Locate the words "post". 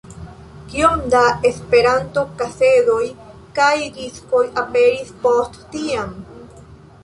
5.29-5.61